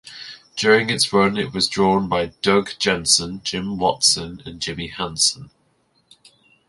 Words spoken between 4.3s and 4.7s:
and